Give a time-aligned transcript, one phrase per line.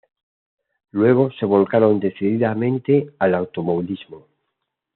[0.93, 4.25] Luego se volcaron decididamente al automovilismo.